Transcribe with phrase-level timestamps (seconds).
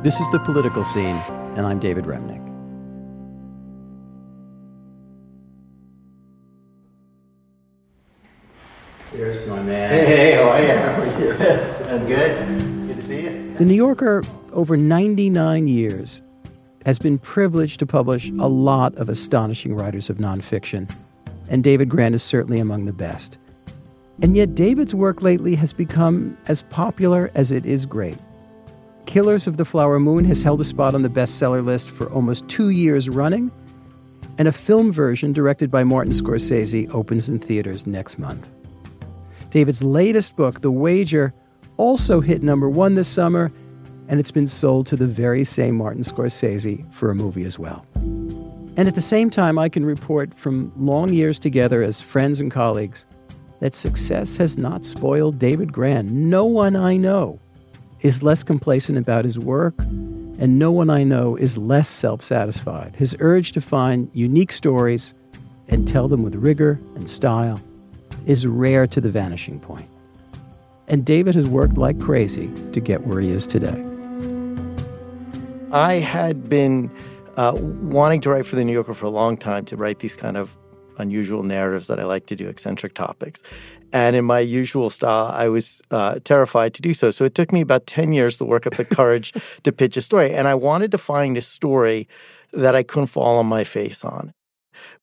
[0.00, 1.16] This is The Political Scene,
[1.56, 2.38] and I'm David Remnick.
[9.10, 9.90] Here's my man.
[9.90, 10.68] Hey, hey how are you?
[10.68, 11.32] How are you?
[11.36, 12.86] That's good.
[12.86, 13.54] Good to see you.
[13.56, 14.22] The New Yorker,
[14.52, 16.22] over 99 years,
[16.86, 20.88] has been privileged to publish a lot of astonishing writers of nonfiction,
[21.48, 23.36] and David Grann is certainly among the best.
[24.22, 28.16] And yet, David's work lately has become as popular as it is great.
[29.08, 32.46] Killers of the Flower Moon has held a spot on the bestseller list for almost
[32.46, 33.50] two years running,
[34.36, 38.46] and a film version directed by Martin Scorsese opens in theaters next month.
[39.50, 41.32] David's latest book, The Wager,
[41.78, 43.50] also hit number one this summer,
[44.08, 47.86] and it's been sold to the very same Martin Scorsese for a movie as well.
[47.96, 52.52] And at the same time, I can report from long years together as friends and
[52.52, 53.06] colleagues
[53.60, 56.28] that success has not spoiled David Grann.
[56.28, 57.40] No one I know
[58.00, 62.94] is less complacent about his work, and no one I know is less self satisfied.
[62.94, 65.14] His urge to find unique stories
[65.68, 67.60] and tell them with rigor and style
[68.26, 69.88] is rare to the vanishing point.
[70.86, 73.84] And David has worked like crazy to get where he is today.
[75.72, 76.90] I had been
[77.36, 80.16] uh, wanting to write for the New Yorker for a long time to write these
[80.16, 80.56] kind of
[80.98, 83.42] unusual narratives that I like to do, eccentric topics.
[83.92, 87.10] And in my usual style, I was uh, terrified to do so.
[87.10, 90.02] So it took me about 10 years to work up the courage to pitch a
[90.02, 90.34] story.
[90.34, 92.08] And I wanted to find a story
[92.52, 94.32] that I couldn't fall on my face on.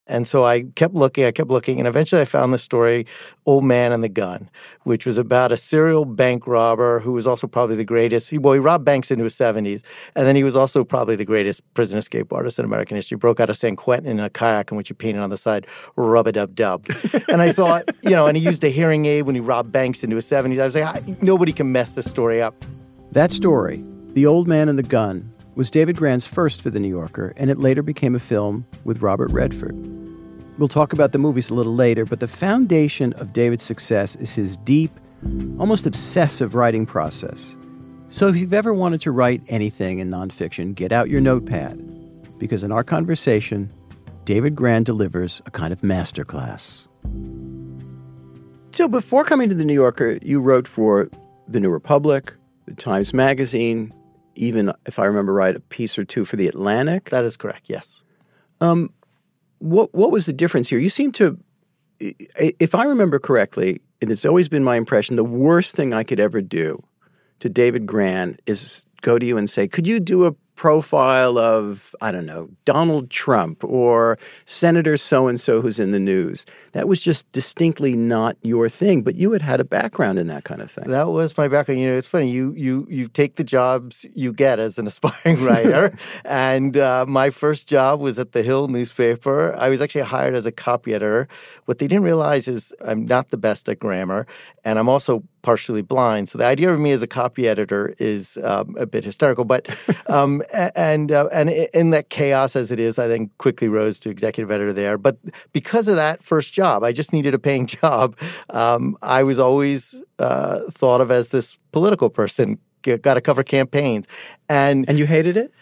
[0.08, 3.06] And so I kept looking, I kept looking, and eventually I found the story
[3.44, 4.48] Old Man and the Gun,
[4.84, 8.30] which was about a serial bank robber who was also probably the greatest.
[8.30, 9.82] He, well, he robbed banks into his 70s,
[10.14, 13.16] and then he was also probably the greatest prison escape artist in American history.
[13.16, 15.66] Broke out of San Quentin in a kayak in which he painted on the side,
[15.96, 16.86] rub a dub dub.
[17.28, 20.04] and I thought, you know, and he used a hearing aid when he robbed banks
[20.04, 20.60] into his 70s.
[20.60, 22.54] I was like, nobody can mess this story up.
[23.10, 26.88] That story, The Old Man and the Gun, was David Grann's first for The New
[26.88, 29.74] Yorker, and it later became a film with Robert Redford.
[30.58, 34.34] We'll talk about the movies a little later, but the foundation of David's success is
[34.34, 34.90] his deep,
[35.58, 37.56] almost obsessive writing process.
[38.10, 41.82] So if you've ever wanted to write anything in nonfiction, get out your notepad,
[42.38, 43.70] because in our conversation,
[44.26, 46.86] David Grann delivers a kind of masterclass.
[48.72, 51.08] So before coming to the New Yorker, you wrote for
[51.48, 52.34] the New Republic,
[52.66, 53.90] the Times Magazine,
[54.36, 57.10] even if I remember right, a piece or two for the Atlantic.
[57.10, 57.62] That is correct.
[57.66, 58.02] Yes.
[58.60, 58.90] Um,
[59.58, 60.78] what what was the difference here?
[60.78, 61.38] You seem to,
[61.98, 66.20] if I remember correctly, and it's always been my impression, the worst thing I could
[66.20, 66.82] ever do
[67.40, 71.94] to David Grann is go to you and say, "Could you do a profile of,
[72.00, 76.44] I don't know, Donald Trump or Senator so and so who's in the news.
[76.72, 80.44] That was just distinctly not your thing, but you had had a background in that
[80.44, 80.90] kind of thing.
[80.90, 81.80] That was my background.
[81.80, 82.30] You know, it's funny.
[82.30, 87.30] You you you take the jobs you get as an aspiring writer, and uh, my
[87.30, 89.54] first job was at the Hill newspaper.
[89.56, 91.28] I was actually hired as a copy editor.
[91.66, 94.26] What they didn't realize is I'm not the best at grammar,
[94.64, 96.28] and I'm also partially blind.
[96.28, 99.44] So the idea of me as a copy editor is um, a bit hysterical.
[99.44, 99.68] But
[100.08, 104.10] um, and uh, and in that chaos as it is, I then quickly rose to
[104.10, 104.98] executive editor there.
[104.98, 105.18] But
[105.52, 108.18] because of that first job, I just needed a paying job.
[108.50, 112.58] Um, I was always uh, thought of as this political person.
[112.82, 114.06] Got to cover campaigns,
[114.48, 115.52] and and you hated it.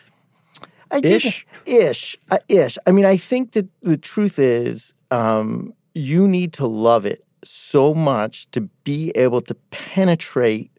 [0.90, 2.78] I did ish, ish, uh, ish.
[2.86, 7.94] I mean, I think that the truth is, um, you need to love it so
[7.94, 10.70] much to be able to penetrate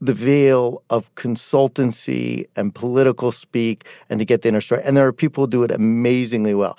[0.00, 4.82] the veil of consultancy and political speak and to get the inner story.
[4.84, 6.78] And there are people who do it amazingly well.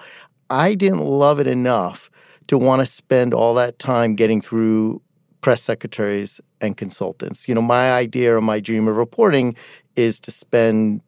[0.49, 2.09] I didn't love it enough
[2.47, 5.01] to want to spend all that time getting through
[5.41, 7.47] press secretaries and consultants.
[7.47, 9.55] You know, my idea or my dream of reporting
[9.95, 11.01] is to spend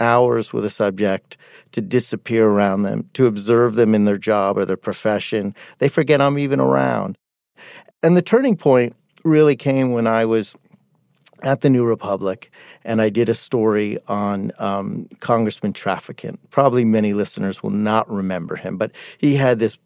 [0.00, 1.36] hours with a subject,
[1.72, 5.54] to disappear around them, to observe them in their job or their profession.
[5.78, 7.16] They forget I'm even around.
[8.02, 8.94] And the turning point
[9.24, 10.54] really came when I was
[11.42, 12.50] at the New Republic,
[12.84, 16.38] and I did a story on um, Congressman Traficant.
[16.50, 19.78] Probably many listeners will not remember him, but he had this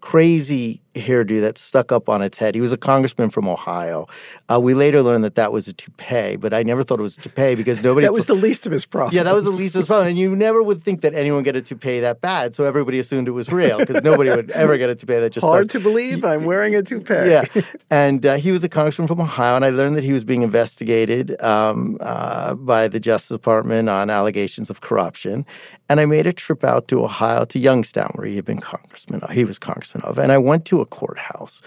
[0.00, 2.54] crazy hairdo that stuck up on its head.
[2.54, 4.06] He was a congressman from Ohio.
[4.50, 7.16] Uh, we later learned that that was a toupee, but I never thought it was
[7.18, 8.06] a toupee because nobody.
[8.06, 9.14] that was the least of his problems.
[9.14, 10.10] Yeah, that was the least of his problems.
[10.10, 13.28] And you never would think that anyone get a toupee that bad, so everybody assumed
[13.28, 15.84] it was real because nobody would ever get a toupee that just hard started.
[15.84, 16.24] to believe.
[16.24, 17.14] I'm wearing a toupee.
[17.14, 17.44] Yeah,
[17.90, 20.42] and uh, he was a congressman from Ohio, and I learned that he was being
[20.42, 25.46] investigated um, uh, by the Justice Department on allegations of corruption.
[25.88, 29.22] And I made a trip out to Ohio to Youngstown, where he had been congressman.
[29.32, 31.62] He was congressman of, and I went to a courthouse.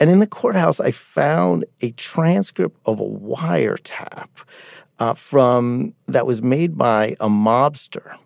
[0.00, 4.28] And in the courthouse, I found a transcript of a wiretap
[4.98, 8.16] uh, from that was made by a mobster.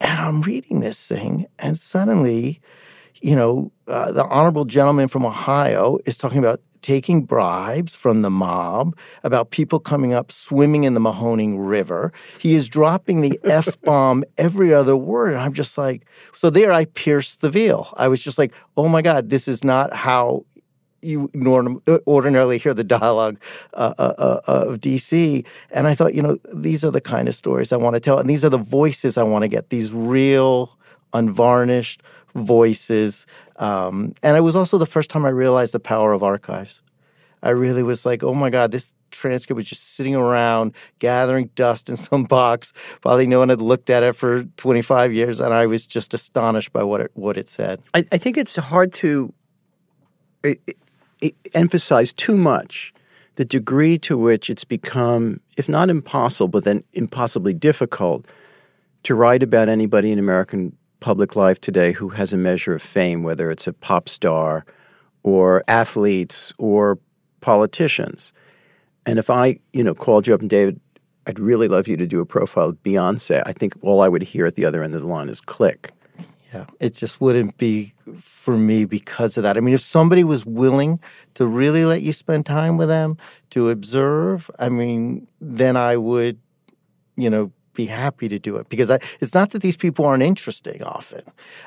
[0.00, 2.60] And I'm reading this thing, and suddenly,
[3.22, 8.28] you know, uh, the honorable gentleman from Ohio is talking about taking bribes from the
[8.28, 12.12] mob, about people coming up swimming in the Mahoning River.
[12.38, 15.32] He is dropping the F bomb every other word.
[15.32, 16.04] And I'm just like,
[16.34, 17.88] so there I pierced the veil.
[17.96, 20.44] I was just like, oh my God, this is not how
[21.00, 21.30] you
[22.06, 23.40] ordinarily hear the dialogue
[23.72, 25.46] uh, uh, uh, of DC.
[25.70, 28.18] And I thought, you know, these are the kind of stories I want to tell.
[28.18, 30.78] And these are the voices I want to get, these real,
[31.14, 32.02] unvarnished
[32.34, 33.26] voices
[33.56, 36.82] um, and it was also the first time I realized the power of archives.
[37.42, 41.88] I really was like, oh my God, this transcript was just sitting around gathering dust
[41.88, 42.72] in some box.
[43.00, 46.72] Probably no one had looked at it for 25 years, and I was just astonished
[46.72, 47.82] by what it what it said.
[47.92, 49.32] I, I think it's hard to
[50.42, 50.60] it,
[51.20, 52.92] it, emphasize too much
[53.36, 58.26] the degree to which it's become, if not impossible, but then impossibly difficult
[59.02, 63.22] to write about anybody in American public life today who has a measure of fame,
[63.22, 64.64] whether it's a pop star
[65.22, 66.98] or athletes or
[67.42, 68.32] politicians.
[69.04, 70.80] And if I, you know, called you up and David,
[71.26, 74.22] I'd really love you to do a profile of Beyonce, I think all I would
[74.22, 75.92] hear at the other end of the line is click.
[76.54, 79.58] Yeah, it just wouldn't be for me because of that.
[79.58, 81.00] I mean, if somebody was willing
[81.34, 83.18] to really let you spend time with them,
[83.50, 86.38] to observe, I mean, then I would,
[87.16, 90.22] you know, be happy to do it because I, it's not that these people aren't
[90.22, 91.22] interesting often.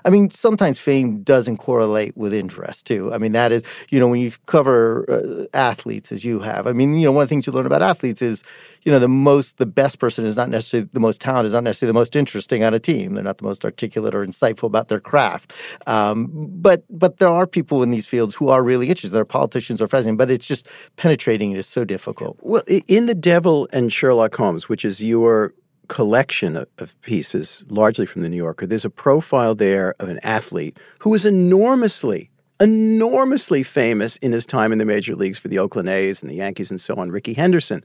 [0.05, 3.13] I mean, sometimes fame doesn't correlate with interest too.
[3.13, 6.73] I mean, that is, you know, when you cover uh, athletes as you have, I
[6.73, 8.43] mean, you know, one of the things you learn about athletes is,
[8.83, 11.63] you know, the most, the best person is not necessarily the most talented, is not
[11.63, 13.13] necessarily the most interesting on a team.
[13.13, 15.53] They're not the most articulate or insightful about their craft.
[15.87, 19.11] Um, but, but there are people in these fields who are really interested.
[19.11, 22.37] There are politicians or presidents, but it's just penetrating it is so difficult.
[22.41, 25.53] Well, in The Devil and Sherlock Holmes, which is your
[25.87, 30.19] collection of, of, pieces, largely from the New Yorker, there's a profile there of an
[30.23, 32.29] athlete who was enormously,
[32.59, 36.35] enormously famous in his time in the major leagues for the Oakland A's and the
[36.35, 37.11] Yankees and so on.
[37.11, 37.83] Rickey Henderson,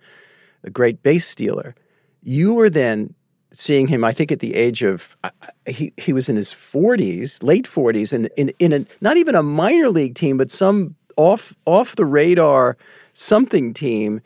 [0.64, 1.74] a great base stealer.
[2.22, 3.14] You were then
[3.52, 5.16] seeing him, I think, at the age of
[5.66, 9.42] he he was in his 40s, late 40s, and in, in a not even a
[9.42, 12.76] minor league team, but some off off the radar
[13.12, 14.20] something team.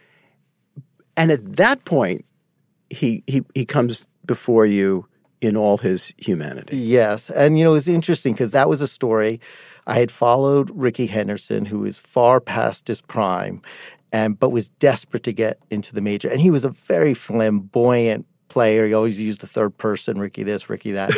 [1.17, 2.25] And at that point,
[2.91, 5.07] he he he comes before you
[5.41, 6.77] in all his humanity.
[6.77, 9.41] Yes, and you know it's interesting because that was a story
[9.87, 13.63] I had followed Rickey Henderson, who is far past his prime,
[14.13, 18.27] and but was desperate to get into the major, and he was a very flamboyant
[18.49, 18.87] player.
[18.87, 21.11] He always used the third person, Ricky this, Ricky that.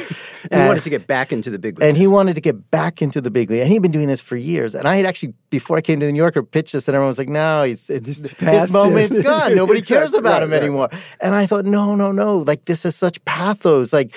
[0.50, 1.88] and he wanted to get back into the big league.
[1.88, 3.60] And he wanted to get back into the big league.
[3.60, 4.74] And he'd been doing this for years.
[4.74, 7.08] And I had actually, before I came to the New Yorker, pitched this, and everyone
[7.08, 8.08] was like, no, he's, it's,
[8.38, 9.54] his moment's gone.
[9.56, 10.62] Nobody cares about right, him right.
[10.62, 10.88] anymore.
[11.20, 12.38] And I thought, no, no, no.
[12.38, 13.92] Like, this is such pathos.
[13.92, 14.14] Like,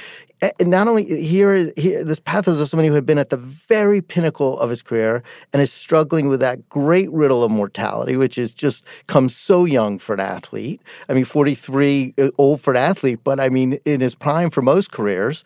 [0.59, 3.37] and not only here is here this pathos of somebody who had been at the
[3.37, 5.21] very pinnacle of his career
[5.53, 9.99] and is struggling with that great riddle of mortality, which is just comes so young
[9.99, 10.81] for an athlete.
[11.07, 14.61] I mean, 43, uh, old for an athlete, but I mean, in his prime for
[14.61, 15.43] most careers.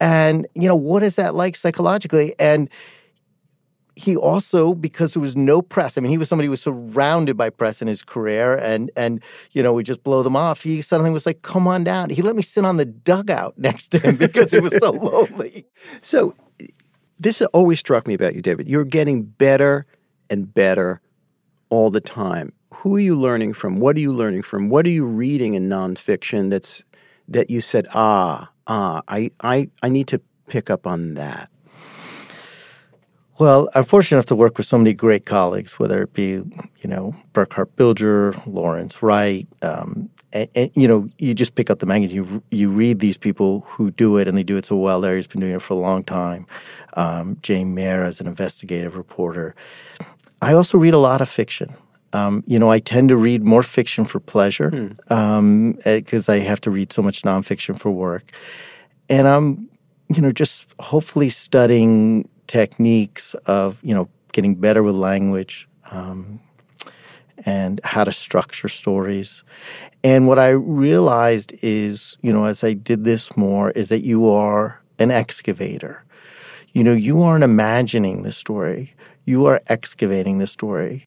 [0.00, 2.34] And, you know, what is that like psychologically?
[2.38, 2.68] And
[3.96, 7.36] he also because there was no press i mean he was somebody who was surrounded
[7.36, 9.22] by press in his career and and
[9.52, 10.62] you know we just blow them off.
[10.62, 12.10] He suddenly was like come on down.
[12.10, 15.66] He let me sit on the dugout next to him because it was so lonely.
[16.02, 16.34] So
[17.18, 18.68] this always struck me about you david.
[18.68, 19.86] You're getting better
[20.28, 21.00] and better
[21.70, 22.52] all the time.
[22.74, 23.78] Who are you learning from?
[23.80, 24.68] What are you learning from?
[24.68, 26.84] What are you reading in nonfiction that's
[27.28, 31.50] that you said ah ah i i, I need to pick up on that
[33.36, 36.84] well, I'm fortunate enough to work with so many great colleagues, whether it be, you
[36.84, 41.86] know, Burkhard Bilger, Lawrence Wright, um, and, and, you know, you just pick up the
[41.86, 45.00] magazine, you you read these people who do it, and they do it so well.
[45.00, 46.46] Larry's been doing it for a long time.
[46.94, 49.56] Um, Jane Mayer as an investigative reporter.
[50.40, 51.74] I also read a lot of fiction.
[52.14, 55.12] Um, you know, I tend to read more fiction for pleasure because hmm.
[55.12, 58.30] um, eh, I have to read so much nonfiction for work,
[59.08, 59.68] and I'm,
[60.08, 66.38] you know, just hopefully studying techniques of you know getting better with language um,
[67.44, 69.42] and how to structure stories.
[70.04, 74.28] And what I realized is, you know, as I did this more, is that you
[74.30, 76.04] are an excavator.
[76.72, 78.94] You know, you aren't imagining the story,
[79.24, 81.06] you are excavating the story.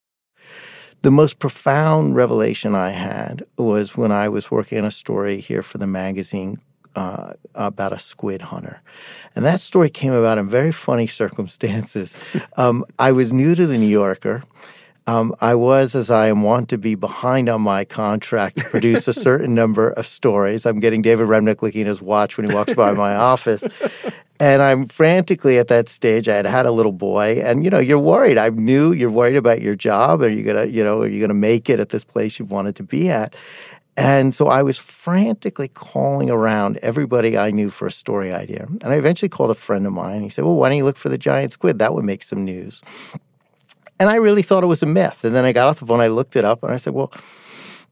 [1.01, 5.61] The most profound revelation I had was when I was working on a story here
[5.61, 6.59] for the magazine
[6.95, 8.81] uh, about a squid hunter.
[9.35, 12.17] And that story came about in very funny circumstances.
[12.57, 14.43] um, I was new to the New Yorker.
[15.07, 19.07] Um, I was, as I am wont to be, behind on my contract to produce
[19.07, 20.65] a certain number of stories.
[20.65, 23.63] I'm getting David Remnick looking at his watch when he walks by my office.
[24.39, 26.27] And I'm frantically at that stage.
[26.27, 28.37] I had had a little boy, and you know, you're worried.
[28.37, 30.21] I knew you're worried about your job.
[30.21, 32.75] Are you gonna, you know, are you gonna make it at this place you've wanted
[32.75, 33.33] to be at?
[33.97, 38.67] And so I was frantically calling around everybody I knew for a story idea.
[38.83, 40.21] And I eventually called a friend of mine.
[40.21, 41.79] He said, Well, why don't you look for the giant squid?
[41.79, 42.83] That would make some news.
[43.99, 45.23] And I really thought it was a myth.
[45.23, 47.11] And then I got off the phone, I looked it up, and I said, Well,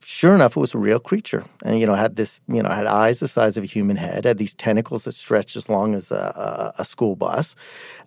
[0.06, 1.44] sure enough, it was a real creature.
[1.64, 4.24] And, you know, had this, you know, had eyes the size of a human head,
[4.24, 7.56] had these tentacles that stretched as long as a, a, a school bus.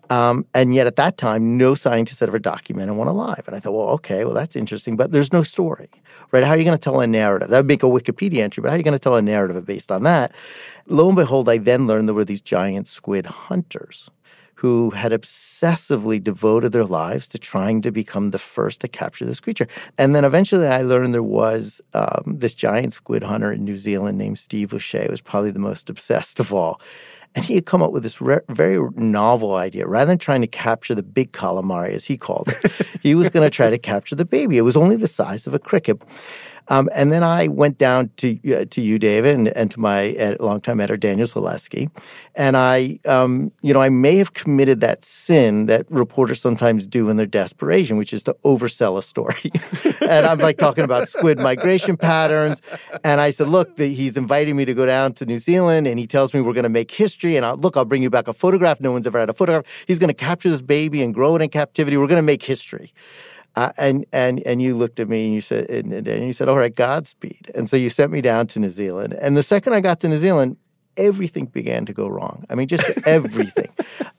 [0.09, 3.43] Um, and yet at that time, no scientist had ever documented one alive.
[3.45, 5.89] And I thought, well, okay, well, that's interesting, but there's no story,
[6.31, 6.43] right?
[6.43, 7.49] How are you going to tell a narrative?
[7.49, 9.65] That would make a Wikipedia entry, but how are you going to tell a narrative
[9.65, 10.31] based on that?
[10.87, 14.09] Lo and behold, I then learned there were these giant squid hunters
[14.59, 19.39] who had obsessively devoted their lives to trying to become the first to capture this
[19.39, 19.67] creature.
[19.97, 24.17] And then eventually I learned there was um, this giant squid hunter in New Zealand
[24.17, 26.81] named Steve O'Shea, who was probably the most obsessed of all.
[27.35, 29.87] And he had come up with this re- very novel idea.
[29.87, 33.43] Rather than trying to capture the big calamari, as he called it, he was going
[33.43, 34.57] to try to capture the baby.
[34.57, 36.01] It was only the size of a cricket.
[36.69, 40.09] Um, and then I went down to uh, to you, David, and, and to my
[40.09, 41.89] ed- longtime editor Daniel Zalewski,
[42.35, 47.09] and I, um, you know, I may have committed that sin that reporters sometimes do
[47.09, 49.51] in their desperation, which is to oversell a story.
[50.07, 52.61] and I'm like talking about squid migration patterns,
[53.03, 55.97] and I said, look, the, he's inviting me to go down to New Zealand, and
[55.97, 58.27] he tells me we're going to make history, and I'll, look, I'll bring you back
[58.27, 58.79] a photograph.
[58.81, 59.65] No one's ever had a photograph.
[59.87, 61.97] He's going to capture this baby and grow it in captivity.
[61.97, 62.93] We're going to make history.
[63.55, 66.47] Uh, and and and you looked at me and you said and, and you said,
[66.47, 69.13] "All right, Godspeed." And so you sent me down to New Zealand.
[69.13, 70.55] And the second I got to New Zealand,
[70.97, 72.45] everything began to go wrong.
[72.49, 73.69] I mean, just everything.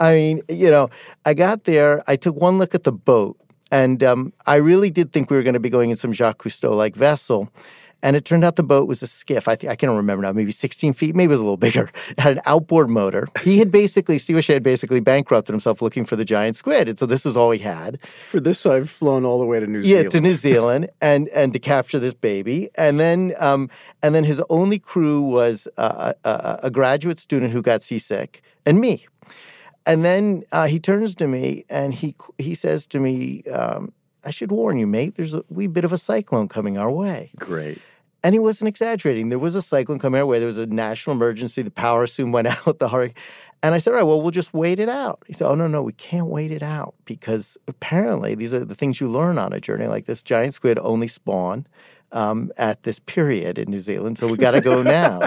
[0.01, 0.91] I mean, you know,
[1.25, 2.03] I got there.
[2.09, 3.39] I took one look at the boat,
[3.71, 6.43] and um, I really did think we were going to be going in some Jacques
[6.43, 7.51] Cousteau like vessel.
[8.03, 9.49] And it turned out the boat was a skiff.
[9.49, 11.91] I think I can't remember now, maybe 16 feet, maybe it was a little bigger.
[12.09, 13.29] It had an outboard motor.
[13.43, 16.89] He had basically, Steve O'Shea had basically bankrupted himself looking for the giant squid.
[16.89, 17.99] And so this is all he had.
[18.29, 20.05] For this, I've flown all the way to New yeah, Zealand.
[20.05, 22.71] Yeah, to New Zealand and and to capture this baby.
[22.77, 23.71] And then um,
[24.03, 28.81] and then his only crew was uh, a, a graduate student who got seasick and
[28.81, 29.07] me.
[29.87, 33.93] And then uh, he turns to me and he he says to me, um,
[34.25, 37.31] I should warn you, mate, there's a wee bit of a cyclone coming our way.
[37.39, 37.81] Great.
[38.23, 39.31] And he wasn't exaggerating.
[39.31, 40.39] There was a cyclone coming our way.
[40.39, 41.63] There was a national emergency.
[41.63, 42.79] The power soon went out.
[42.79, 43.17] The hurricane.
[43.63, 45.23] And I said, all right, well, we'll just wait it out.
[45.27, 48.75] He said, oh, no, no, we can't wait it out because apparently these are the
[48.75, 50.23] things you learn on a journey like this.
[50.23, 51.67] Giant squid only spawn
[52.13, 54.17] um, at this period in New Zealand.
[54.17, 55.21] So we got to go now.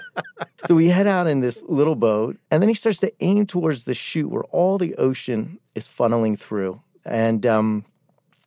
[0.66, 2.38] so we head out in this little boat.
[2.50, 6.38] And then he starts to aim towards the chute where all the ocean is funneling
[6.38, 6.80] through.
[7.04, 7.84] And um,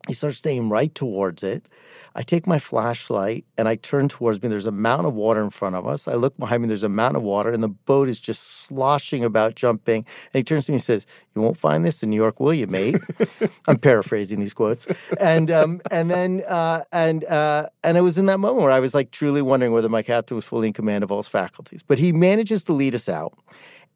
[0.07, 1.67] he starts aim right towards it.
[2.15, 4.49] I take my flashlight and I turn towards me.
[4.49, 6.07] There's a mountain of water in front of us.
[6.07, 9.23] I look behind me, there's a mountain of water, and the boat is just sloshing
[9.23, 10.05] about, jumping.
[10.33, 11.05] And he turns to me and says,
[11.35, 12.97] You won't find this in New York, will you, mate?
[13.67, 14.87] I'm paraphrasing these quotes.
[15.19, 18.79] And um, and then uh, and uh, and it was in that moment where I
[18.79, 21.81] was like truly wondering whether my captain was fully in command of all his faculties.
[21.83, 23.37] But he manages to lead us out.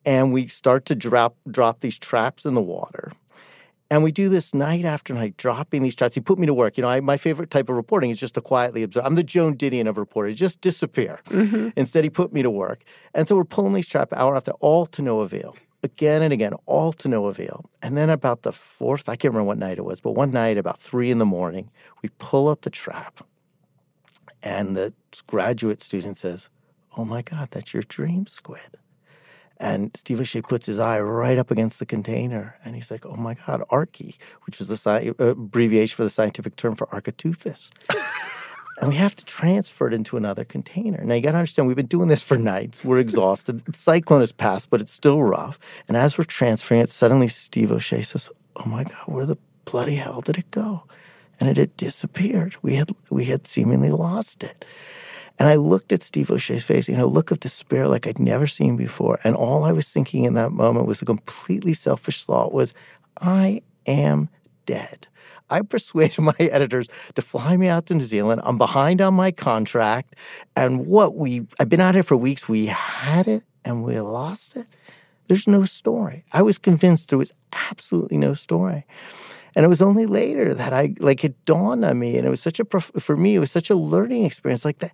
[0.08, 3.12] And we start to drop drop these traps in the water.
[3.92, 6.16] And we do this night after night, dropping these traps.
[6.16, 6.78] He put me to work.
[6.78, 9.06] You know, I, my favorite type of reporting is just to quietly observe.
[9.06, 11.20] I'm the Joan Didion of reporting, just disappear.
[11.30, 11.70] Mm-hmm.
[11.76, 12.84] Instead, he put me to work.
[13.14, 15.56] And so we're pulling these traps hour after, all to no avail.
[15.84, 17.70] Again and again, all to no avail.
[17.84, 20.58] And then about the fourth, I can't remember what night it was, but one night
[20.58, 21.70] about three in the morning,
[22.02, 23.24] we pull up the trap.
[24.42, 24.94] And the
[25.28, 26.50] graduate student says,
[26.98, 28.78] Oh my God, that's your dream squid.
[29.58, 33.16] And Steve O'Shea puts his eye right up against the container, and he's like, "Oh
[33.16, 37.70] my God, Archie," which was the sci- uh, abbreviation for the scientific term for Architeuthis.
[38.82, 41.04] and we have to transfer it into another container.
[41.04, 42.84] Now you got to understand, we've been doing this for nights.
[42.84, 43.64] We're exhausted.
[43.66, 45.58] the cyclone has passed, but it's still rough.
[45.88, 49.96] And as we're transferring it, suddenly Steve O'Shea says, "Oh my God, where the bloody
[49.96, 50.84] hell did it go?"
[51.40, 52.56] And it had disappeared.
[52.62, 54.66] We had we had seemingly lost it.
[55.38, 58.48] And I looked at Steve O'Shea's face, know, a look of despair like I'd never
[58.48, 59.20] seen before.
[59.24, 62.74] And all I was thinking in that moment was a completely selfish thought was,
[63.22, 64.30] I am
[64.66, 65.08] dead.
[65.50, 68.42] I persuaded my editors to fly me out to New Zealand.
[68.44, 70.16] I'm behind on my contract.
[70.56, 72.48] And what we, I've been out here for weeks.
[72.48, 74.68] We had it and we lost it.
[75.28, 76.24] There's no story.
[76.32, 78.86] I was convinced there was absolutely no story.
[79.56, 82.18] And it was only later that I, like, it dawned on me.
[82.18, 84.66] And it was such a, for me, it was such a learning experience.
[84.66, 84.92] Like that,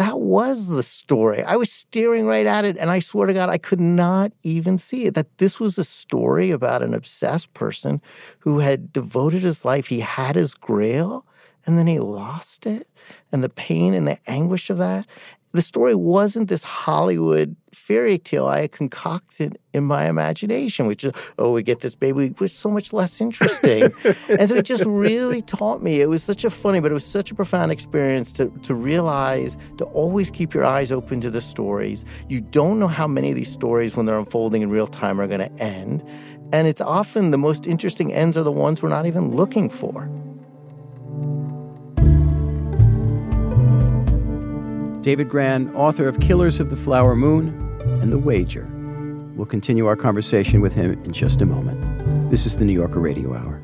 [0.00, 1.42] that was the story.
[1.42, 4.78] I was staring right at it, and I swear to God, I could not even
[4.78, 5.12] see it.
[5.12, 8.00] That this was a story about an obsessed person
[8.38, 9.88] who had devoted his life.
[9.88, 11.26] He had his grail,
[11.66, 12.88] and then he lost it,
[13.30, 15.06] and the pain and the anguish of that
[15.52, 21.12] the story wasn't this Hollywood fairy tale I had concocted in my imagination, which is,
[21.38, 23.92] oh, we get this baby, was so much less interesting.
[24.28, 26.00] and so it just really taught me.
[26.00, 29.56] It was such a funny, but it was such a profound experience to, to realize
[29.78, 32.04] to always keep your eyes open to the stories.
[32.28, 35.26] You don't know how many of these stories, when they're unfolding in real time, are
[35.26, 36.04] going to end.
[36.52, 40.08] And it's often the most interesting ends are the ones we're not even looking for.
[45.10, 47.48] David Grann, author of Killers of the Flower Moon
[48.00, 48.64] and The Wager.
[49.34, 52.30] We'll continue our conversation with him in just a moment.
[52.30, 53.60] This is the New Yorker Radio Hour.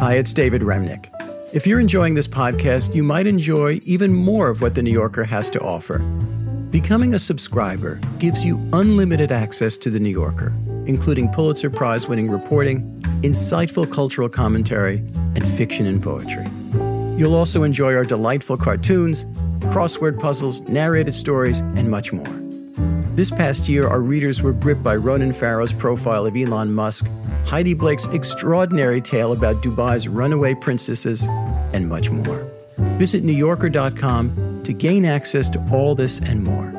[0.00, 1.21] Hi, it's David Remnick.
[1.52, 5.24] If you're enjoying this podcast, you might enjoy even more of what The New Yorker
[5.24, 5.98] has to offer.
[6.70, 10.54] Becoming a subscriber gives you unlimited access to The New Yorker,
[10.86, 12.80] including Pulitzer Prize winning reporting,
[13.22, 15.00] insightful cultural commentary,
[15.36, 16.46] and fiction and poetry.
[17.18, 19.26] You'll also enjoy our delightful cartoons,
[19.74, 22.40] crossword puzzles, narrated stories, and much more.
[23.14, 27.04] This past year, our readers were gripped by Ronan Farrow's profile of Elon Musk
[27.46, 31.26] Heidi Blake's extraordinary tale about Dubai's runaway princesses,
[31.72, 32.46] and much more.
[32.98, 36.72] Visit NewYorker.com to gain access to all this and more.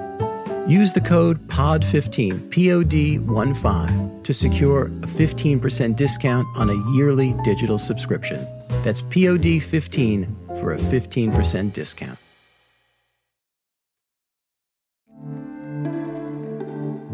[0.68, 6.70] Use the code POD15, P O D 1 5, to secure a 15% discount on
[6.70, 8.48] a yearly digital subscription.
[8.84, 12.18] That's POD 15 for a 15% discount.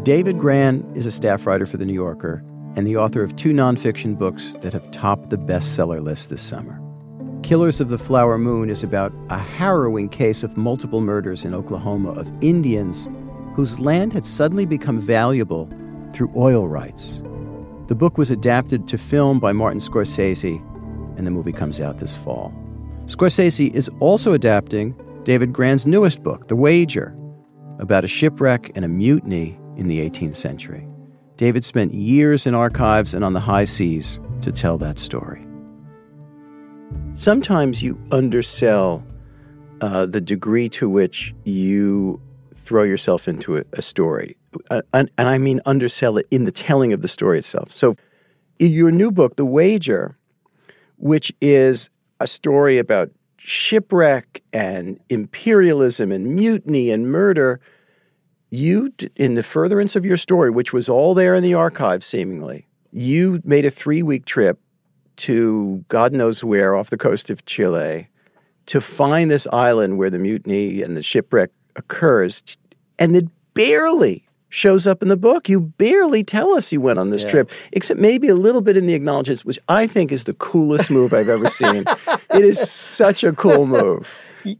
[0.04, 2.42] David Grann is a staff writer for The New Yorker
[2.76, 6.79] and the author of two nonfiction books that have topped the bestseller list this summer.
[7.50, 12.10] Killers of the Flower Moon is about a harrowing case of multiple murders in Oklahoma
[12.10, 13.08] of Indians
[13.56, 15.68] whose land had suddenly become valuable
[16.12, 17.20] through oil rights.
[17.88, 20.64] The book was adapted to film by Martin Scorsese,
[21.18, 22.54] and the movie comes out this fall.
[23.06, 24.94] Scorsese is also adapting
[25.24, 27.12] David Grann's newest book, The Wager,
[27.80, 30.86] about a shipwreck and a mutiny in the 18th century.
[31.36, 35.49] David spent years in archives and on the high seas to tell that story.
[37.12, 39.04] Sometimes you undersell
[39.80, 42.20] uh, the degree to which you
[42.54, 44.36] throw yourself into a, a story.
[44.70, 47.72] Uh, and, and I mean undersell it in the telling of the story itself.
[47.72, 47.96] So,
[48.58, 50.18] your new book, The Wager,
[50.96, 51.88] which is
[52.20, 57.60] a story about shipwreck and imperialism and mutiny and murder,
[58.50, 62.66] you, in the furtherance of your story, which was all there in the archive seemingly,
[62.92, 64.58] you made a three week trip
[65.16, 68.08] to God knows where off the coast of Chile
[68.66, 72.42] to find this island where the mutiny and the shipwreck occurs.
[72.98, 75.48] And it barely shows up in the book.
[75.48, 77.30] You barely tell us you went on this yeah.
[77.30, 80.90] trip, except maybe a little bit in the acknowledgments, which I think is the coolest
[80.90, 81.84] move I've ever seen.
[82.34, 84.12] it is such a cool move.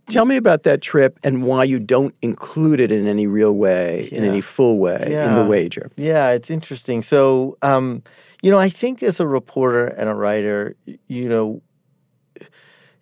[0.09, 4.09] Tell me about that trip and why you don't include it in any real way,
[4.13, 4.19] yeah.
[4.19, 5.29] in any full way, yeah.
[5.29, 5.91] in the wager.
[5.97, 7.03] Yeah, it's interesting.
[7.03, 8.03] So, um,
[8.43, 10.77] you know, I think as a reporter and a writer,
[11.09, 11.63] you know,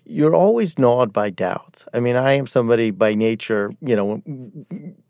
[0.08, 1.86] you're always gnawed by doubts.
[1.92, 4.22] I mean, I am somebody by nature, you know,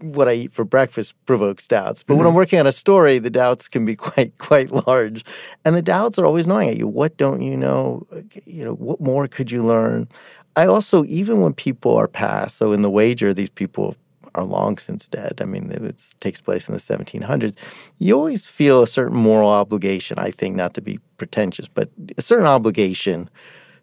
[0.01, 2.03] what I eat for breakfast provokes doubts.
[2.03, 2.19] But mm-hmm.
[2.19, 5.25] when I'm working on a story, the doubts can be quite quite large.
[5.65, 6.89] And the doubts are always gnawing at you.
[6.89, 8.07] What don't you know?
[8.45, 10.09] You know, what more could you learn?
[10.57, 13.95] I also, even when people are passed, so in the wager, these people
[14.39, 15.41] are long since dead.
[15.41, 17.57] I mean, it takes place in the 1700s.
[17.99, 22.23] You always feel a certain moral obligation, I think, not to be pretentious, but a
[22.23, 23.29] certain obligation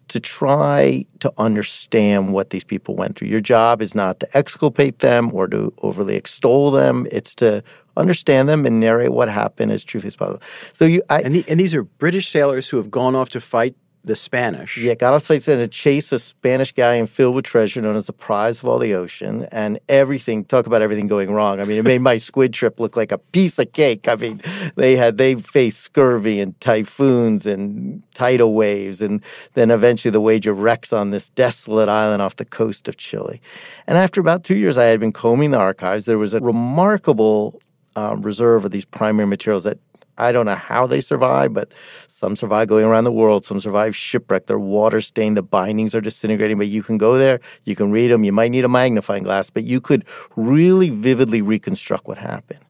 [0.08, 3.28] to try to understand what these people went through.
[3.28, 7.06] Your job is not to exculpate them or to overly extol them.
[7.10, 7.62] It's to
[7.96, 10.42] understand them and narrate what happened as truthfully as possible.
[10.72, 13.40] So you, I, and, the, and these are British sailors who have gone off to
[13.40, 13.74] fight
[14.06, 14.78] the Spanish.
[14.78, 18.60] Yeah, Carlos in to chase a Spanish galleon filled with treasure known as the prize
[18.60, 20.44] of all the ocean and everything.
[20.44, 21.60] Talk about everything going wrong.
[21.60, 24.06] I mean, it made my squid trip look like a piece of cake.
[24.06, 24.40] I mean,
[24.76, 29.22] they had they faced scurvy and typhoons and tidal waves, and
[29.54, 33.40] then eventually the wager wrecks on this desolate island off the coast of Chile.
[33.88, 36.04] And after about two years, I had been combing the archives.
[36.04, 37.60] There was a remarkable
[37.96, 39.78] um, reserve of these primary materials that
[40.18, 41.72] I don't know how they survive, but
[42.08, 43.44] some survive going around the world.
[43.44, 44.46] Some survive shipwreck.
[44.46, 45.36] They're water stained.
[45.36, 46.58] The bindings are disintegrating.
[46.58, 47.40] But you can go there.
[47.64, 48.24] You can read them.
[48.24, 50.04] You might need a magnifying glass, but you could
[50.36, 52.64] really vividly reconstruct what happened.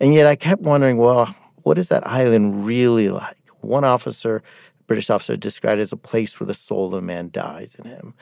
[0.00, 3.36] And yet I kept wondering, well, what is that island really like?
[3.60, 7.02] One officer, a British officer, described it as a place where the soul of a
[7.02, 8.14] man dies in him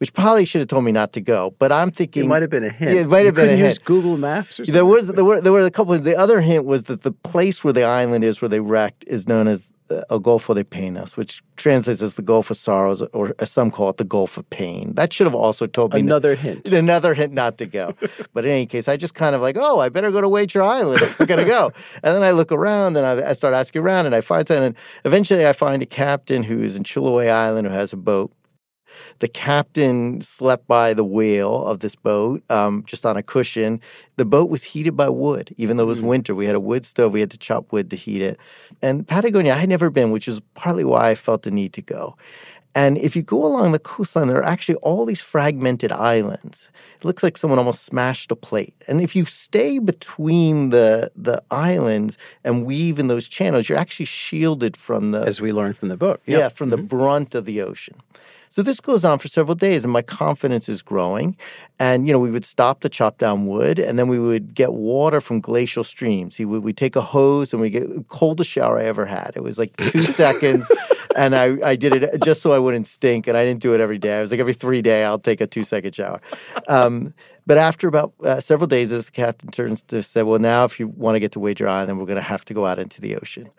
[0.00, 1.54] which probably should have told me not to go.
[1.58, 2.94] But I'm thinking it might have been a hint.
[2.94, 3.84] Yeah, it might have you been a use hint.
[3.84, 4.74] Google Maps or something.
[4.74, 5.92] There was there were there were a couple.
[5.92, 9.04] Of, the other hint was that the place where the island is, where they wrecked,
[9.06, 13.02] is known as uh, a Golfo de Penas, which translates as the Gulf of Sorrows,
[13.12, 14.94] or as some call it, the Gulf of Pain.
[14.94, 16.66] That should have also told me another hint.
[16.72, 17.94] Another hint not to go.
[18.32, 20.62] but in any case, I just kind of like, oh, I better go to Wager
[20.62, 21.72] Island if I'm gonna go.
[22.02, 24.64] and then I look around and I, I start asking around, and I find something.
[24.64, 28.32] And eventually, I find a captain who is in Chiloé Island who has a boat
[29.20, 33.80] the captain slept by the wheel of this boat, um, just on a cushion.
[34.16, 36.08] The boat was heated by wood, even though it was mm.
[36.08, 36.34] winter.
[36.34, 37.12] We had a wood stove.
[37.12, 38.38] We had to chop wood to heat it.
[38.82, 41.82] And Patagonia, I had never been, which is partly why I felt the need to
[41.82, 42.16] go.
[42.74, 46.70] And if you go along the coastline, there are actually all these fragmented islands.
[46.98, 48.74] It looks like someone almost smashed a plate.
[48.86, 54.06] And if you stay between the the islands and weave in those channels, you're actually
[54.06, 56.20] shielded from the as we learned from the book.
[56.26, 56.38] Yep.
[56.38, 56.82] Yeah, from mm-hmm.
[56.82, 57.96] the brunt of the ocean.
[58.52, 61.36] So this goes on for several days, and my confidence is growing.
[61.78, 64.72] And you know, we would stop to chop down wood, and then we would get
[64.72, 66.36] water from glacial streams.
[66.36, 69.32] We would we take a hose and we get the coldest shower I ever had.
[69.36, 70.68] It was like two seconds,
[71.14, 73.80] and I I did it just so I wouldn't stink, and I didn't do it
[73.80, 74.18] every day.
[74.18, 76.20] I was like every three day I'll take a two second shower.
[76.66, 77.14] Um,
[77.46, 80.80] but after about uh, several days, as the captain turns to say, "Well, now if
[80.80, 83.00] you want to get to Wager Island, we're going to have to go out into
[83.00, 83.50] the ocean."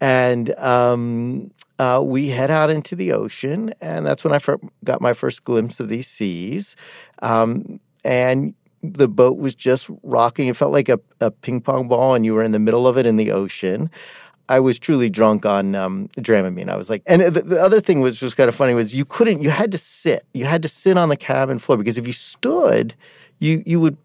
[0.00, 4.40] And um, uh, we head out into the ocean, and that's when I
[4.84, 6.74] got my first glimpse of these seas.
[7.20, 10.48] Um, and the boat was just rocking.
[10.48, 12.96] It felt like a, a, ping pong ball, and you were in the middle of
[12.96, 13.90] it in the ocean.
[14.48, 16.68] I was truly drunk on um, Dramamine.
[16.68, 19.04] I was like, and the, the other thing was was kind of funny was you
[19.04, 22.06] couldn't, you had to sit, you had to sit on the cabin floor because if
[22.06, 22.94] you stood,
[23.40, 23.96] you you would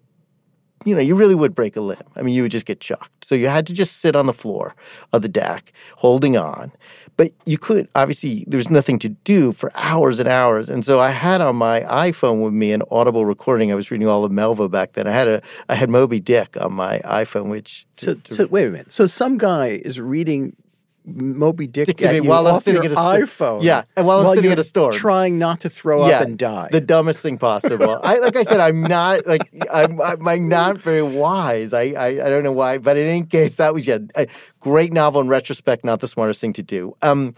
[0.85, 1.97] you know, you really would break a limb.
[2.15, 3.25] I mean, you would just get chucked.
[3.25, 4.75] So you had to just sit on the floor
[5.13, 6.71] of the deck holding on.
[7.17, 10.69] But you could, obviously, there was nothing to do for hours and hours.
[10.69, 13.71] And so I had on my iPhone with me an audible recording.
[13.71, 15.07] I was reading all of Melville back then.
[15.07, 17.87] I had a, I had Moby Dick on my iPhone, which.
[17.97, 18.91] So, to, so wait a minute.
[18.91, 20.55] So some guy is reading
[21.05, 23.61] Moby Dick, Dick to me while I'm sitting at a iPhone.
[23.61, 26.37] Yeah, and while I'm sitting at a store, trying not to throw yeah, up and
[26.37, 26.69] die.
[26.71, 27.99] The dumbest thing possible.
[28.03, 31.73] I like I said, I'm not like I'm, I'm not very wise.
[31.73, 34.27] I, I, I don't know why, but in any case, that was yeah, a
[34.59, 35.85] great novel in retrospect.
[35.85, 36.95] Not the smartest thing to do.
[37.01, 37.35] Um,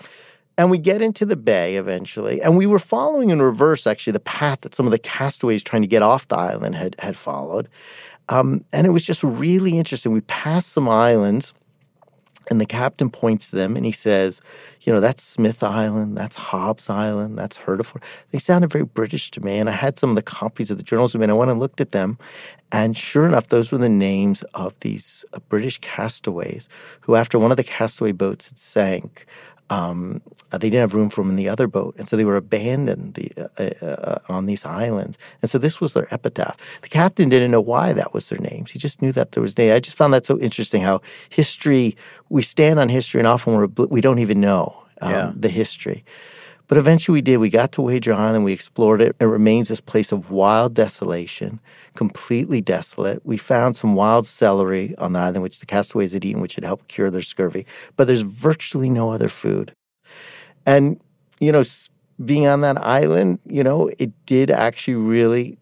[0.57, 4.19] and we get into the bay eventually, and we were following in reverse actually the
[4.21, 7.67] path that some of the castaways trying to get off the island had had followed.
[8.29, 10.11] Um, and it was just really interesting.
[10.11, 11.53] We passed some islands
[12.49, 14.41] and the captain points to them and he says,
[14.81, 18.03] You know, that's Smith Island, that's Hobbs Island, that's Hertford.
[18.31, 19.57] They sounded very British to me.
[19.57, 21.51] And I had some of the copies of the journals with me and I went
[21.51, 22.17] and looked at them.
[22.71, 26.67] And sure enough, those were the names of these uh, British castaways
[27.01, 29.25] who, after one of the castaway boats had sank,
[29.69, 32.25] um, uh, they didn't have room for them in the other boat, and so they
[32.25, 35.17] were abandoned the, uh, uh, on these islands.
[35.41, 36.57] And so this was their epitaph.
[36.81, 38.71] The captain didn't know why that was their names.
[38.71, 39.73] He just knew that there was name.
[39.73, 40.83] I just found that so interesting.
[40.83, 41.97] How history
[42.29, 45.31] we stand on history, and often we're, we don't even know um, yeah.
[45.35, 46.03] the history.
[46.67, 47.37] But eventually we did.
[47.37, 49.15] We got to Wager Island, we explored it.
[49.19, 51.59] It remains this place of wild desolation,
[51.95, 53.25] completely desolate.
[53.25, 56.65] We found some wild celery on the island, which the castaways had eaten, which had
[56.65, 57.65] helped cure their scurvy.
[57.95, 59.73] But there's virtually no other food.
[60.65, 60.99] And,
[61.39, 61.63] you know,
[62.23, 65.57] being on that island, you know, it did actually really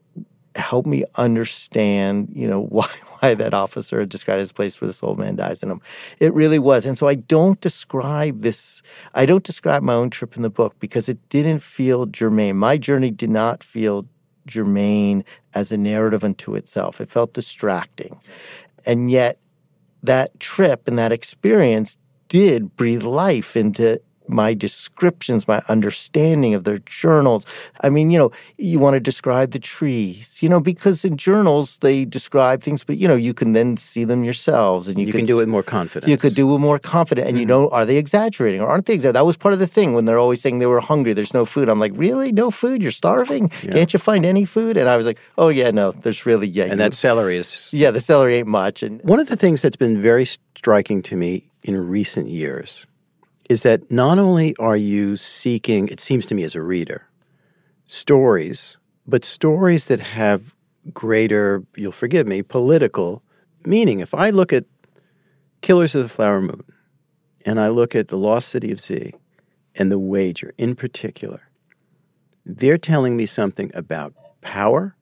[0.55, 2.89] help me understand, you know, why
[3.19, 5.81] why that officer had described his place where this old man dies in him.
[6.19, 6.85] It really was.
[6.85, 8.81] And so I don't describe this,
[9.13, 12.57] I don't describe my own trip in the book because it didn't feel germane.
[12.57, 14.05] My journey did not feel
[14.47, 17.01] germane as a narrative unto itself.
[17.01, 18.19] It felt distracting.
[18.85, 19.39] And yet
[20.03, 26.79] that trip and that experience did breathe life into my descriptions, my understanding of their
[26.79, 27.45] journals.
[27.81, 31.77] I mean, you know, you want to describe the trees, you know, because in journals
[31.79, 35.11] they describe things, but you know, you can then see them yourselves, and you, you
[35.11, 36.09] can, can do it more confident.
[36.09, 37.41] You could do it more confident, and mm-hmm.
[37.41, 39.13] you know, are they exaggerating or aren't they exaggerating?
[39.19, 41.13] That was part of the thing when they're always saying they were hungry.
[41.13, 41.69] There's no food.
[41.69, 42.81] I'm like, really, no food?
[42.81, 43.51] You're starving?
[43.63, 43.73] Yeah.
[43.73, 44.77] Can't you find any food?
[44.77, 46.65] And I was like, oh yeah, no, there's really yeah.
[46.65, 48.83] And that celery is yeah, the celery ain't much.
[48.83, 52.85] And one of the things that's been very striking to me in recent years
[53.49, 57.07] is that not only are you seeking, it seems to me as a reader,
[57.87, 60.55] stories, but stories that have
[60.93, 63.21] greater, you'll forgive me, political
[63.65, 63.99] meaning.
[63.99, 64.65] If I look at
[65.61, 66.63] Killers of the Flower Moon,
[67.45, 69.13] and I look at the Lost City of Z
[69.75, 71.41] and the wager in particular,
[72.45, 74.95] they're telling me something about power,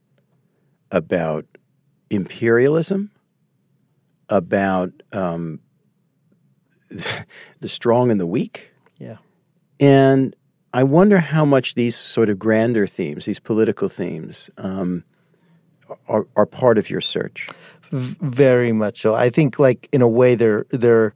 [0.91, 1.45] about
[2.09, 3.11] imperialism,
[4.29, 5.59] about um,
[7.59, 8.71] the strong and the weak.
[8.97, 9.17] Yeah.
[9.79, 10.35] And
[10.73, 15.03] I wonder how much these sort of grander themes, these political themes, um,
[16.07, 17.47] are, are part of your search.
[17.91, 19.13] V- very much so.
[19.13, 21.13] I think, like in a way, they're they're.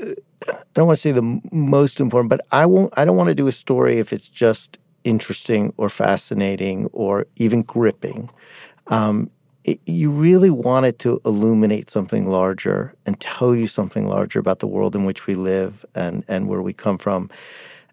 [0.00, 0.14] Uh,
[0.46, 2.92] I don't want to say the most important, but I won't.
[2.96, 7.62] I don't want to do a story if it's just interesting or fascinating or even
[7.62, 8.30] gripping.
[8.88, 9.30] Um,
[9.64, 14.66] it, you really wanted to illuminate something larger and tell you something larger about the
[14.66, 17.30] world in which we live and, and where we come from.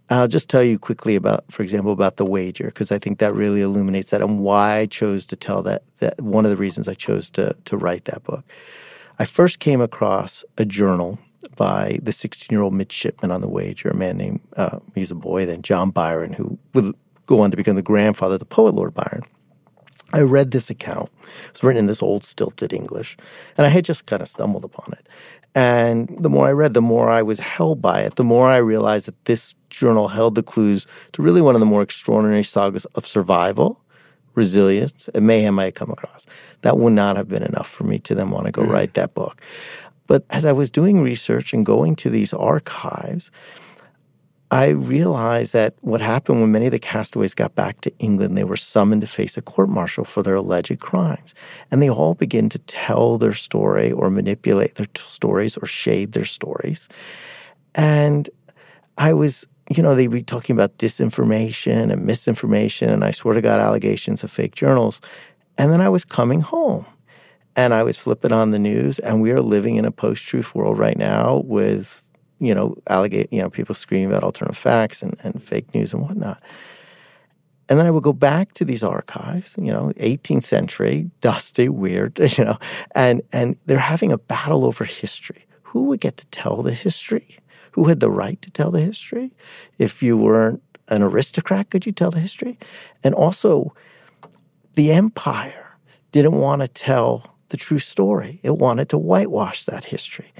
[0.09, 3.33] I'll just tell you quickly about, for example, about the wager, because I think that
[3.33, 5.83] really illuminates that and why I chose to tell that.
[5.99, 8.43] That one of the reasons I chose to to write that book.
[9.19, 11.17] I first came across a journal
[11.55, 15.15] by the 16 year old midshipman on the wager, a man named uh, he's a
[15.15, 16.93] boy then John Byron, who would
[17.25, 19.23] go on to become the grandfather of the poet Lord Byron.
[20.13, 21.09] I read this account.
[21.47, 23.17] It was written in this old stilted English,
[23.57, 25.07] and I had just kind of stumbled upon it.
[25.53, 28.57] And the more I read, the more I was held by it, the more I
[28.57, 32.85] realized that this journal held the clues to really one of the more extraordinary sagas
[32.95, 33.79] of survival,
[34.33, 36.25] resilience, and mayhem I had come across.
[36.61, 38.69] That would not have been enough for me to then want to go mm.
[38.69, 39.41] write that book.
[40.07, 43.31] But as I was doing research and going to these archives,
[44.51, 48.43] I realized that what happened when many of the castaways got back to England, they
[48.43, 51.33] were summoned to face a court martial for their alleged crimes.
[51.71, 56.11] And they all begin to tell their story or manipulate their t- stories or shade
[56.11, 56.89] their stories.
[57.75, 58.29] And
[58.97, 63.41] I was, you know, they'd be talking about disinformation and misinformation, and I swear to
[63.41, 64.99] God, allegations of fake journals.
[65.57, 66.85] And then I was coming home
[67.55, 70.53] and I was flipping on the news, and we are living in a post truth
[70.55, 72.00] world right now with
[72.41, 76.01] you know, allegate, you know, people screaming about alternative facts and, and fake news and
[76.01, 76.41] whatnot.
[77.69, 82.19] And then I would go back to these archives, you know, 18th century, dusty, weird,
[82.37, 82.57] you know,
[82.95, 85.45] and and they're having a battle over history.
[85.61, 87.37] Who would get to tell the history?
[87.73, 89.31] Who had the right to tell the history?
[89.77, 92.57] If you weren't an aristocrat, could you tell the history?
[93.03, 93.73] And also,
[94.73, 95.77] the empire
[96.11, 98.39] didn't want to tell the true story.
[98.43, 100.33] It wanted to whitewash that history.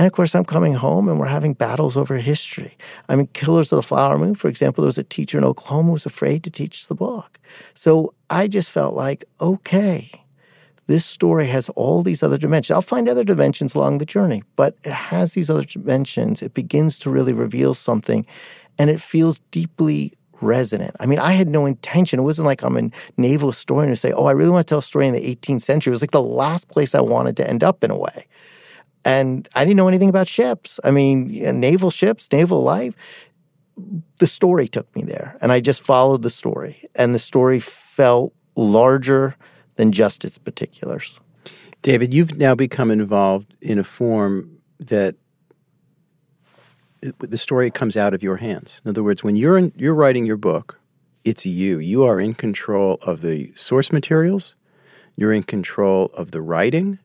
[0.00, 2.78] And of course, I'm coming home and we're having battles over history.
[3.10, 5.88] I mean, Killers of the Flower Moon, for example, there was a teacher in Oklahoma
[5.88, 7.38] who was afraid to teach the book.
[7.74, 10.10] So I just felt like, okay,
[10.86, 12.74] this story has all these other dimensions.
[12.74, 16.40] I'll find other dimensions along the journey, but it has these other dimensions.
[16.40, 18.24] It begins to really reveal something
[18.78, 20.96] and it feels deeply resonant.
[20.98, 22.20] I mean, I had no intention.
[22.20, 24.78] It wasn't like I'm a naval historian to say, oh, I really want to tell
[24.78, 25.90] a story in the 18th century.
[25.90, 28.24] It was like the last place I wanted to end up in a way.
[29.04, 30.78] And I didn't know anything about ships.
[30.84, 31.28] I mean,
[31.60, 32.94] naval ships, naval life.
[34.18, 36.84] The story took me there, and I just followed the story.
[36.94, 39.36] And the story felt larger
[39.76, 41.18] than just its particulars.
[41.80, 45.14] David, you've now become involved in a form that
[47.20, 48.82] the story comes out of your hands.
[48.84, 50.78] In other words, when you're in, you're writing your book,
[51.24, 51.78] it's you.
[51.78, 54.54] You are in control of the source materials.
[55.16, 56.98] You're in control of the writing.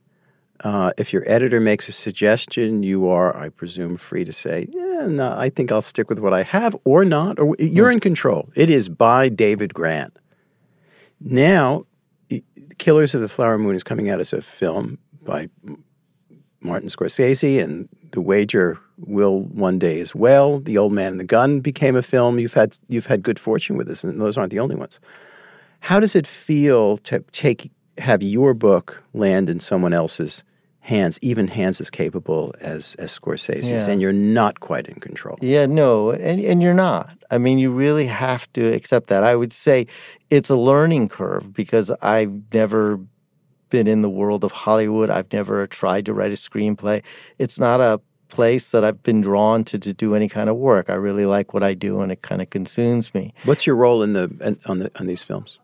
[0.62, 5.08] Uh, if your editor makes a suggestion, you are, I presume, free to say, "Yeah,
[5.08, 7.40] no, I think I'll stick with what I have," or not.
[7.40, 8.50] Or you're in control.
[8.56, 10.12] It is by David Grann.
[11.20, 11.86] Now,
[12.78, 15.50] Killers of the Flower Moon is coming out as a film by
[16.62, 20.60] Martin Scorsese, and The Wager will one day as well.
[20.60, 22.40] The Old Man and the Gun became a film.
[22.40, 25.00] You've had you've had good fortune with this, and those aren't the only ones.
[25.82, 30.44] How does it feel to take have your book land in someone else's
[30.86, 33.90] hands, even hands as capable as as Scorsese's, yeah.
[33.90, 35.38] and you're not quite in control.
[35.42, 37.18] Yeah, no, and and you're not.
[37.32, 39.24] I mean, you really have to accept that.
[39.24, 39.88] I would say
[40.30, 43.00] it's a learning curve because I've never
[43.70, 45.10] been in the world of Hollywood.
[45.10, 47.04] I've never tried to write a screenplay.
[47.40, 50.90] It's not a place that I've been drawn to to do any kind of work.
[50.90, 53.34] I really like what I do, and it kind of consumes me.
[53.46, 55.60] What's your role in the on the on these films?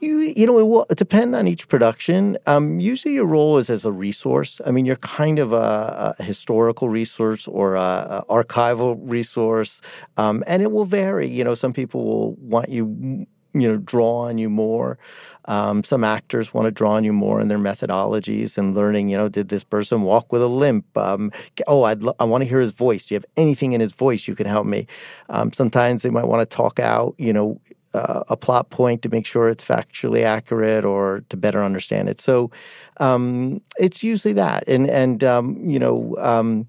[0.00, 2.38] You, you know, it will depend on each production.
[2.46, 4.60] Um, usually, your role is as a resource.
[4.64, 9.80] I mean, you're kind of a, a historical resource or a, a archival resource,
[10.16, 11.28] um, and it will vary.
[11.28, 14.98] You know, some people will want you, you know, draw on you more.
[15.46, 19.08] Um, some actors want to draw on you more in their methodologies and learning.
[19.08, 20.96] You know, did this person walk with a limp?
[20.96, 21.32] Um,
[21.66, 23.06] oh, I'd lo- I want to hear his voice.
[23.06, 24.86] Do you have anything in his voice you can help me?
[25.28, 27.16] Um, sometimes they might want to talk out.
[27.18, 27.60] You know
[27.94, 32.20] uh, a plot point to make sure it's factually accurate or to better understand it.
[32.20, 32.50] So
[32.98, 36.16] um, it's usually that, and and um, you know.
[36.18, 36.66] Um,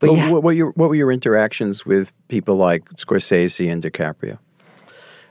[0.00, 0.30] But well, yeah.
[0.30, 4.38] what, were your, what were your interactions with people like Scorsese and DiCaprio?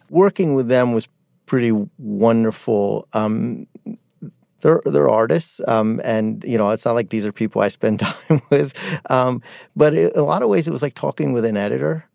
[0.10, 1.08] Working with them was
[1.46, 3.08] pretty wonderful.
[3.14, 3.68] Um,
[4.62, 8.00] they're they're artists, um, and you know it's not like these are people I spend
[8.02, 8.74] time with.
[9.10, 9.42] Um,
[9.76, 12.06] but in a lot of ways, it was like talking with an editor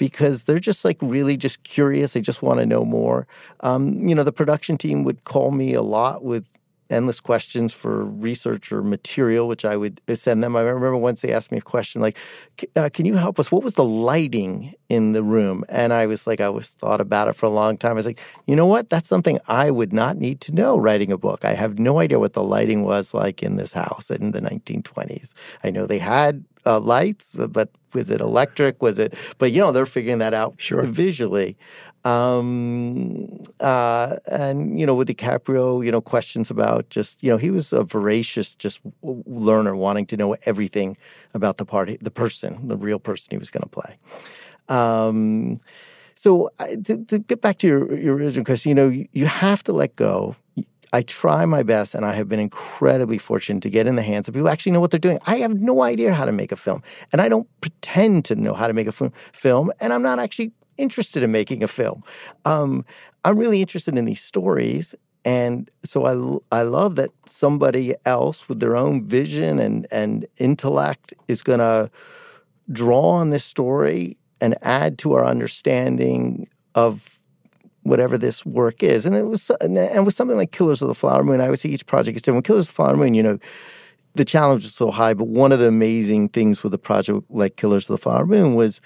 [0.00, 2.14] because they're just like really just curious.
[2.14, 3.26] They just want to know more.
[3.60, 6.46] Um, you know, the production team would call me a lot with
[6.90, 10.56] endless questions for research or material, which I would send them.
[10.56, 12.18] I remember once they asked me a question like,
[12.76, 13.50] uh, "Can you help us?
[13.50, 17.28] What was the lighting in the room?" And I was like, I was thought about
[17.28, 17.92] it for a long time.
[17.92, 18.88] I was like, you know what?
[18.88, 21.44] That's something I would not need to know writing a book.
[21.44, 25.32] I have no idea what the lighting was like in this house in the 1920s.
[25.64, 28.82] I know they had uh, lights, but was it electric?
[28.82, 29.14] Was it?
[29.38, 30.82] But you know, they're figuring that out sure.
[30.82, 31.56] visually.
[32.04, 37.50] Um, uh, and you know, with DiCaprio, you know, questions about just you know, he
[37.50, 40.96] was a voracious just learner, wanting to know everything
[41.34, 43.98] about the party, the person, the real person he was going to play.
[44.68, 45.60] Um,
[46.14, 49.62] so to, to, get back to your, your original question, you know, you, you have
[49.64, 50.36] to let go.
[50.92, 54.26] I try my best, and I have been incredibly fortunate to get in the hands
[54.28, 55.18] of people who actually know what they're doing.
[55.24, 56.82] I have no idea how to make a film,
[57.12, 60.52] and I don't pretend to know how to make a film, and I'm not actually
[60.80, 62.02] interested in making a film.
[62.44, 62.84] Um,
[63.24, 64.94] I'm really interested in these stories.
[65.24, 66.06] And so
[66.52, 71.58] I, I love that somebody else with their own vision and, and intellect is going
[71.58, 71.90] to
[72.72, 77.20] draw on this story and add to our understanding of
[77.82, 79.04] whatever this work is.
[79.04, 81.68] And it was and with something like Killers of the Flower Moon, I would say
[81.68, 82.46] each project is different.
[82.46, 83.38] Killers of the Flower Moon, you know,
[84.14, 87.56] the challenge was so high, but one of the amazing things with a project like
[87.56, 88.80] Killers of the Flower Moon was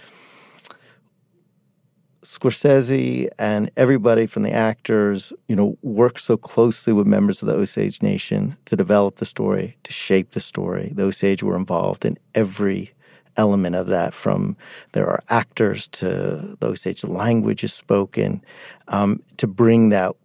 [2.25, 7.55] Scorsese and everybody from the actors, you know, worked so closely with members of the
[7.55, 10.91] Osage Nation to develop the story, to shape the story.
[10.95, 12.93] The Osage were involved in every
[13.37, 14.15] element of that.
[14.15, 14.57] From
[14.93, 18.43] there are actors to the Osage language is spoken
[18.89, 20.17] um, to bring that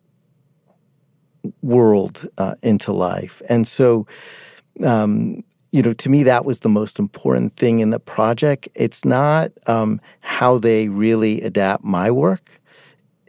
[1.62, 4.07] world uh, into life, and so.
[4.83, 8.67] Um, you know, to me, that was the most important thing in the project.
[8.75, 12.62] It's not um, how they really adapt my work,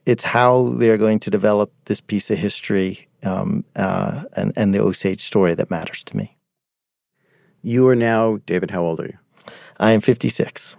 [0.07, 4.81] it's how they're going to develop this piece of history um, uh, and, and the
[4.81, 6.37] Osage story that matters to me.
[7.62, 9.18] You are now, David, how old are you?
[9.79, 10.76] I am 56.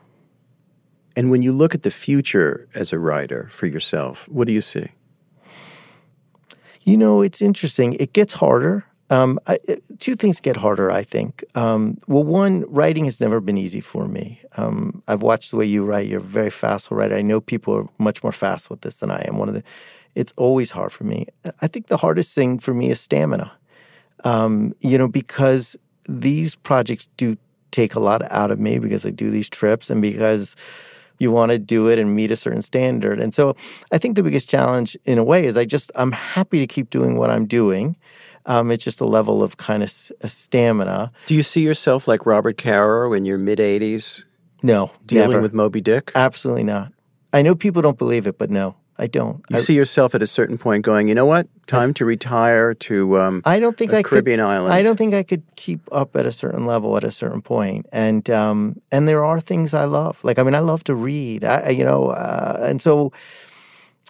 [1.16, 4.62] And when you look at the future as a writer for yourself, what do you
[4.62, 4.88] see?
[6.84, 7.94] You know, it's interesting.
[7.96, 8.86] It gets harder.
[9.12, 9.60] Um, I,
[10.00, 11.44] two things get harder, I think.
[11.54, 14.40] Um, well, one, writing has never been easy for me.
[14.56, 16.08] Um, I've watched the way you write.
[16.08, 17.16] You're very fast writer.
[17.16, 19.38] I know people are much more fast with this than I am.
[19.38, 19.64] One of the,
[20.16, 21.28] it's always hard for me.
[21.62, 23.52] I think the hardest thing for me is stamina.
[24.24, 25.76] Um, you know, because
[26.08, 27.38] these projects do
[27.72, 30.56] take a lot out of me because I do these trips and because
[31.20, 33.20] you want to do it and meet a certain standard.
[33.20, 33.56] And so
[33.92, 36.90] I think the biggest challenge in a way is I just, I'm happy to keep
[36.90, 37.96] doing what I'm doing.
[38.46, 41.12] Um, it's just a level of kind of s- stamina.
[41.28, 44.24] Do you see yourself like Robert Caro in your mid 80s?
[44.64, 45.42] No, dealing never.
[45.42, 46.12] with Moby Dick?
[46.16, 46.94] Absolutely not.
[47.34, 48.76] I know people don't believe it, but no.
[48.98, 49.44] I don't.
[49.50, 51.48] You I, see yourself at a certain point going, you know what?
[51.66, 54.74] Time to retire to um, I don't think I Caribbean could, island.
[54.74, 57.88] I don't think I could keep up at a certain level at a certain point.
[57.92, 60.24] And um, and there are things I love.
[60.24, 61.44] Like I mean, I love to read.
[61.44, 63.12] I, you know, uh, and so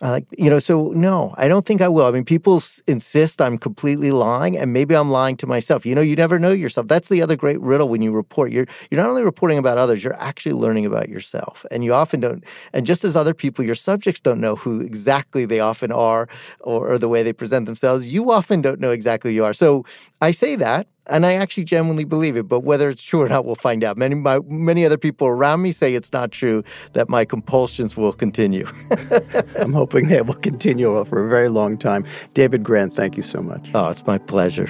[0.01, 2.07] I like, you know, so no, I don't think I will.
[2.07, 5.85] I mean, people insist I'm completely lying, and maybe I'm lying to myself.
[5.85, 6.87] You know, you never know yourself.
[6.87, 8.51] That's the other great riddle when you report.
[8.51, 11.67] You're you're not only reporting about others, you're actually learning about yourself.
[11.69, 12.43] And you often don't.
[12.73, 16.27] And just as other people, your subjects don't know who exactly they often are,
[16.61, 18.09] or, or the way they present themselves.
[18.09, 19.53] You often don't know exactly who you are.
[19.53, 19.85] So
[20.19, 22.47] I say that and I actually genuinely believe it.
[22.47, 23.97] But whether it's true or not, we'll find out.
[23.97, 26.63] Many my, many other people around me say it's not true.
[26.93, 28.67] That my compulsions will continue.
[29.59, 32.05] I'm hoping they will continue for a very long time.
[32.33, 33.69] David Grann, thank you so much.
[33.73, 34.67] Oh, it's my pleasure.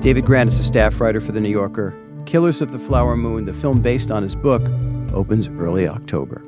[0.00, 1.94] David Grann is a staff writer for The New Yorker.
[2.24, 4.62] Killers of the Flower Moon, the film based on his book,
[5.12, 6.42] opens early October.